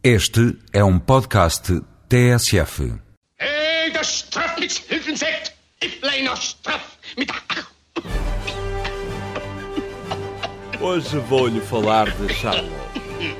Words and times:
Este 0.00 0.56
é 0.72 0.84
um 0.84 0.96
podcast 0.96 1.82
TSF. 2.08 2.94
Straf 4.00 4.60
mit 4.60 4.80
Hoje 10.80 11.18
vou-lhe 11.18 11.60
falar 11.60 12.08
de 12.12 12.32
Charlot. 12.32 12.70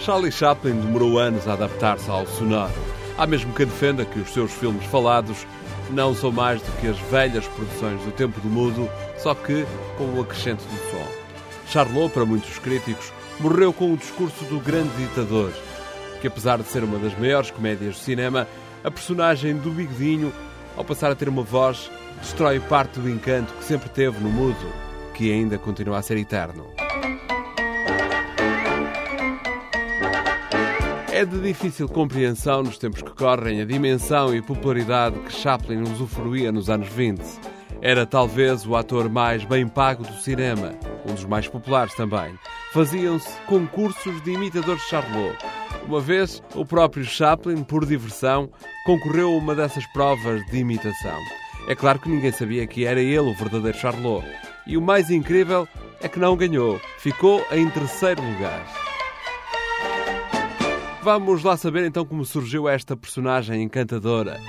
Charlie 0.00 0.32
Chaplin 0.32 0.80
demorou 0.80 1.18
anos 1.18 1.46
a 1.46 1.52
adaptar-se 1.52 2.08
ao 2.08 2.26
sonoro. 2.26 2.72
Há 3.18 3.26
mesmo 3.26 3.52
quem 3.52 3.66
defenda 3.66 4.06
que 4.06 4.18
os 4.18 4.30
seus 4.30 4.50
filmes 4.50 4.86
falados 4.86 5.46
não 5.90 6.14
são 6.14 6.32
mais 6.32 6.62
do 6.62 6.72
que 6.80 6.86
as 6.86 6.98
velhas 7.10 7.46
produções 7.48 8.00
do 8.00 8.12
tempo 8.12 8.40
do 8.40 8.48
mudo, 8.48 8.88
só 9.18 9.34
que 9.34 9.66
com 9.98 10.04
o 10.04 10.22
acrescento 10.22 10.64
do 10.64 10.90
som. 10.90 11.06
Charlot, 11.68 12.14
para 12.14 12.24
muitos 12.24 12.58
críticos, 12.60 13.12
morreu 13.40 13.74
com 13.74 13.92
o 13.92 13.96
discurso 13.98 14.42
do 14.46 14.58
grande 14.58 14.96
ditador, 14.96 15.52
que 16.20 16.26
apesar 16.26 16.58
de 16.58 16.68
ser 16.68 16.84
uma 16.84 16.98
das 16.98 17.18
maiores 17.18 17.50
comédias 17.50 17.96
do 17.96 18.00
cinema, 18.00 18.46
a 18.82 18.90
personagem 18.90 19.56
do 19.56 19.70
Bigodinho, 19.70 20.32
ao 20.76 20.84
passar 20.84 21.10
a 21.10 21.14
ter 21.14 21.28
uma 21.28 21.42
voz, 21.42 21.90
destrói 22.20 22.60
parte 22.60 23.00
do 23.00 23.08
encanto 23.08 23.52
que 23.54 23.64
sempre 23.64 23.88
teve 23.88 24.18
no 24.20 24.28
mudo, 24.28 24.72
que 25.14 25.32
ainda 25.32 25.58
continua 25.58 25.98
a 25.98 26.02
ser 26.02 26.16
eterno. 26.16 26.66
É 31.10 31.24
de 31.24 31.40
difícil 31.40 31.88
compreensão 31.88 32.62
nos 32.62 32.76
tempos 32.76 33.00
que 33.00 33.10
correm 33.10 33.62
a 33.62 33.64
dimensão 33.64 34.34
e 34.34 34.42
popularidade 34.42 35.18
que 35.20 35.32
Chaplin 35.32 35.80
usufruía 35.80 36.52
nos 36.52 36.68
anos 36.68 36.88
20. 36.88 37.22
Era 37.80 38.04
talvez 38.04 38.66
o 38.66 38.76
ator 38.76 39.08
mais 39.08 39.42
bem 39.42 39.66
pago 39.66 40.02
do 40.02 40.12
cinema, 40.14 40.74
um 41.08 41.14
dos 41.14 41.24
mais 41.24 41.48
populares 41.48 41.94
também. 41.94 42.38
Faziam-se 42.72 43.30
concursos 43.46 44.22
de 44.24 44.32
imitadores 44.32 44.82
de 44.82 44.88
Charlot. 44.88 45.38
Uma 45.86 46.00
vez, 46.00 46.42
o 46.54 46.64
próprio 46.64 47.04
Chaplin, 47.04 47.62
por 47.62 47.86
diversão, 47.86 48.50
concorreu 48.84 49.28
a 49.28 49.36
uma 49.36 49.54
dessas 49.54 49.86
provas 49.92 50.44
de 50.46 50.58
imitação. 50.58 51.18
É 51.68 51.76
claro 51.76 52.00
que 52.00 52.08
ninguém 52.08 52.32
sabia 52.32 52.66
que 52.66 52.84
era 52.84 53.00
ele 53.00 53.30
o 53.30 53.34
verdadeiro 53.34 53.78
Charlot. 53.78 54.26
E 54.66 54.76
o 54.76 54.82
mais 54.82 55.10
incrível 55.10 55.66
é 56.00 56.08
que 56.08 56.18
não 56.18 56.36
ganhou. 56.36 56.80
Ficou 56.98 57.44
em 57.52 57.70
terceiro 57.70 58.20
lugar. 58.20 58.66
Vamos 61.02 61.44
lá 61.44 61.56
saber 61.56 61.84
então 61.84 62.04
como 62.04 62.24
surgiu 62.24 62.68
esta 62.68 62.96
personagem 62.96 63.62
encantadora. 63.62 64.40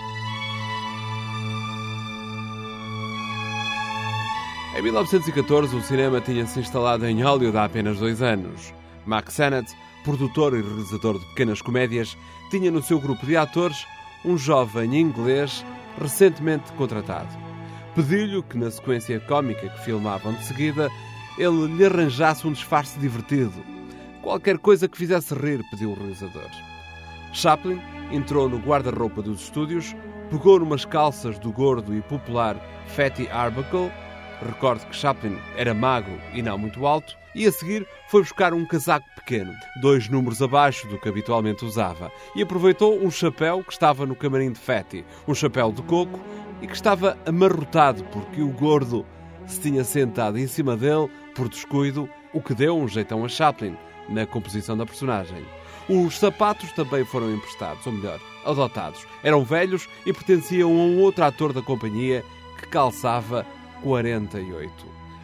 Em 4.76 4.82
1914, 4.82 5.76
o 5.76 5.82
cinema 5.84 6.20
tinha-se 6.20 6.60
instalado 6.60 7.06
em 7.06 7.22
Hollywood 7.22 7.58
há 7.58 7.66
apenas 7.66 8.00
dois 8.00 8.24
anos. 8.24 8.74
Mack 9.06 9.32
Sennett, 9.32 9.76
produtor 10.08 10.58
e 10.58 10.62
realizador 10.62 11.20
de 11.20 11.26
pequenas 11.26 11.62
comédias, 11.62 12.18
tinha 12.50 12.72
no 12.72 12.82
seu 12.82 12.98
grupo 12.98 13.26
de 13.26 13.36
atores 13.36 13.86
um 14.24 14.38
jovem 14.38 14.98
inglês 14.98 15.66
recentemente 16.00 16.72
contratado. 16.74 17.28
Pediu-lhe 17.94 18.42
que, 18.44 18.58
na 18.58 18.72
sequência 18.72 19.20
cómica 19.20 19.68
que 19.68 19.84
filmavam 19.84 20.32
de 20.34 20.46
seguida, 20.46 20.90
ele 21.38 21.68
lhe 21.76 21.86
arranjasse 21.86 22.48
um 22.48 22.54
disfarce 22.54 22.98
divertido. 22.98 23.62
Qualquer 24.22 24.58
coisa 24.60 24.88
que 24.88 24.98
fizesse 24.98 25.34
rir, 25.34 25.62
pediu 25.70 25.92
o 25.92 25.96
realizador. 25.96 26.50
Chaplin 27.34 27.82
entrou 28.10 28.48
no 28.48 28.60
guarda-roupa 28.60 29.22
dos 29.22 29.42
estúdios, 29.42 29.94
pegou 30.30 30.58
numas 30.58 30.86
calças 30.86 31.38
do 31.38 31.52
gordo 31.52 31.94
e 31.94 32.02
popular 32.02 32.56
Fatty 32.96 33.28
Arbuckle 33.28 33.92
Recorde 34.46 34.86
que 34.86 34.96
Chaplin 34.96 35.38
era 35.56 35.74
magro 35.74 36.18
e 36.34 36.42
não 36.42 36.58
muito 36.58 36.86
alto, 36.86 37.18
e 37.38 37.46
a 37.46 37.52
seguir 37.52 37.88
foi 38.10 38.22
buscar 38.22 38.52
um 38.52 38.66
casaco 38.66 39.08
pequeno, 39.16 39.54
dois 39.80 40.10
números 40.10 40.42
abaixo 40.42 40.88
do 40.88 40.98
que 40.98 41.08
habitualmente 41.08 41.64
usava, 41.64 42.12
e 42.36 42.42
aproveitou 42.42 43.00
um 43.00 43.12
chapéu 43.12 43.64
que 43.64 43.72
estava 43.72 44.08
no 44.08 44.16
camarim 44.16 44.52
de 44.52 44.60
Fatty, 44.60 45.06
um 45.28 45.36
chapéu 45.36 45.72
de 45.72 45.84
coco, 45.84 46.20
e 46.62 46.68
que 46.68 46.74
estava 46.74 47.16
amarrotado 47.28 48.04
porque 48.06 48.42
o 48.42 48.50
gordo 48.50 49.06
se 49.46 49.62
tinha 49.62 49.84
sentado 49.84 50.40
em 50.40 50.48
cima 50.48 50.76
dele 50.76 51.10
por 51.36 51.48
descuido, 51.48 52.10
o 52.34 52.42
que 52.42 52.56
deu 52.56 52.76
um 52.76 52.88
jeitão 52.88 53.24
a 53.24 53.30
Chaplin 53.30 53.78
na 54.10 54.26
composição 54.26 54.76
da 54.76 54.86
personagem. 54.86 55.46
Os 55.88 56.18
sapatos 56.18 56.72
também 56.72 57.06
foram 57.06 57.32
emprestados, 57.32 57.86
ou 57.86 57.94
melhor, 57.94 58.20
adotados. 58.46 59.06
Eram 59.24 59.46
velhos 59.46 59.88
e 60.06 60.12
pertenciam 60.12 60.72
a 60.72 60.74
um 60.74 61.00
outro 61.00 61.24
ator 61.24 61.54
da 61.54 61.62
companhia 61.62 62.26
que 62.58 62.68
calçava 62.68 63.46
48. 63.84 64.74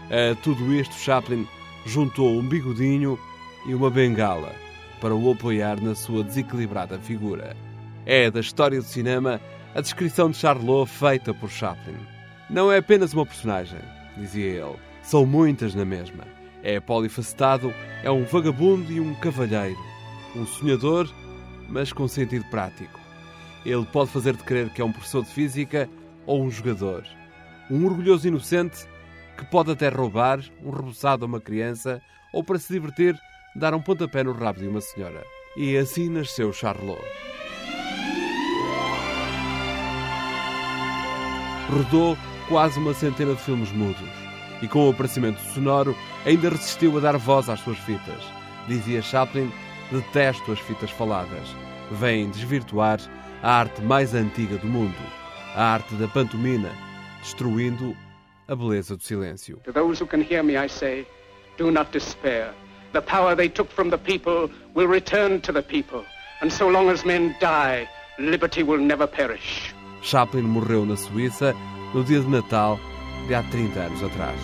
A 0.09 0.35
tudo 0.41 0.73
isto, 0.73 0.93
Chaplin 0.93 1.47
juntou 1.85 2.37
um 2.37 2.47
bigodinho 2.47 3.19
e 3.65 3.73
uma 3.73 3.89
bengala 3.89 4.53
para 5.01 5.15
o 5.15 5.31
apoiar 5.31 5.81
na 5.81 5.95
sua 5.95 6.23
desequilibrada 6.23 6.97
figura. 6.99 7.55
É 8.05 8.29
da 8.29 8.39
história 8.39 8.79
do 8.79 8.85
cinema 8.85 9.39
a 9.75 9.81
descrição 9.81 10.29
de 10.29 10.37
Charlot 10.37 10.89
feita 10.89 11.33
por 11.33 11.49
Chaplin. 11.49 11.97
Não 12.49 12.71
é 12.71 12.77
apenas 12.77 13.13
uma 13.13 13.25
personagem, 13.25 13.79
dizia 14.17 14.45
ele, 14.45 14.75
são 15.01 15.25
muitas 15.25 15.73
na 15.73 15.85
mesma. 15.85 16.25
É 16.61 16.79
polifacetado, 16.79 17.73
é 18.03 18.11
um 18.11 18.23
vagabundo 18.23 18.91
e 18.91 18.99
um 18.99 19.13
cavalheiro, 19.15 19.79
um 20.35 20.45
sonhador, 20.45 21.09
mas 21.67 21.91
com 21.91 22.07
sentido 22.07 22.45
prático. 22.45 22.99
Ele 23.65 23.85
pode 23.85 24.11
fazer-te 24.11 24.43
crer 24.43 24.69
que 24.69 24.81
é 24.81 24.85
um 24.85 24.91
professor 24.91 25.23
de 25.23 25.29
física 25.29 25.89
ou 26.25 26.43
um 26.43 26.49
jogador 26.49 27.03
um 27.69 27.85
orgulhoso 27.85 28.27
inocente 28.27 28.85
que 29.37 29.45
pode 29.45 29.71
até 29.71 29.89
roubar 29.89 30.39
um 30.63 30.71
reboçado 30.71 31.25
a 31.25 31.27
uma 31.27 31.39
criança 31.39 32.01
ou, 32.33 32.43
para 32.43 32.59
se 32.59 32.73
divertir, 32.73 33.17
dar 33.55 33.73
um 33.73 33.81
pontapé 33.81 34.23
no 34.23 34.33
rabo 34.33 34.59
de 34.59 34.67
uma 34.67 34.81
senhora. 34.81 35.23
E 35.55 35.77
assim 35.77 36.09
nasceu 36.09 36.51
Charlot. 36.51 37.01
Rodou 41.69 42.17
quase 42.47 42.79
uma 42.79 42.93
centena 42.93 43.33
de 43.33 43.41
filmes 43.41 43.71
mudos 43.71 44.09
e, 44.61 44.67
com 44.67 44.87
o 44.87 44.91
aparecimento 44.91 45.39
sonoro, 45.53 45.95
ainda 46.25 46.49
resistiu 46.49 46.97
a 46.97 47.01
dar 47.01 47.17
voz 47.17 47.49
às 47.49 47.59
suas 47.59 47.77
fitas. 47.79 48.23
Dizia 48.67 49.01
Chaplin: 49.01 49.51
Detesto 49.91 50.51
as 50.51 50.59
fitas 50.59 50.91
faladas. 50.91 51.55
Vêm 51.91 52.29
desvirtuar 52.29 52.99
a 53.41 53.59
arte 53.59 53.81
mais 53.81 54.13
antiga 54.13 54.57
do 54.57 54.67
mundo, 54.67 54.95
a 55.55 55.63
arte 55.73 55.93
da 55.95 56.07
pantomina 56.07 56.71
destruindo 57.23 57.95
a 58.47 58.55
beleza 58.55 58.95
do 58.95 59.03
silêncio. 59.03 59.57
To 59.63 59.71
those 59.71 59.99
who 59.99 60.07
can 60.07 60.21
hear 60.21 60.43
me, 60.43 60.55
I 60.55 60.67
say, 60.67 61.05
do 61.57 61.71
not 61.71 61.91
despair. 61.91 62.53
The 62.93 63.01
power 63.01 63.35
they 63.35 63.49
took 63.49 63.71
from 63.71 63.89
the 63.89 63.97
people 63.97 64.49
will 64.73 64.87
return 64.87 65.41
to 65.41 65.51
the 65.51 65.63
people. 65.63 66.03
And 66.41 66.51
so 66.51 66.67
long 66.67 66.89
as 66.89 67.05
men 67.05 67.35
die, 67.39 67.87
liberty 68.19 68.63
will 68.63 68.79
never 68.79 69.07
perish. 69.07 69.73
Chaplin 70.01 70.43
morreu 70.43 70.85
na 70.85 70.95
Suíça 70.95 71.55
no 71.93 72.03
dia 72.03 72.19
de 72.19 72.29
Natal 72.29 72.79
de 73.27 73.33
há 73.33 73.43
30 73.43 73.79
anos 73.79 74.03
atrás. 74.03 74.35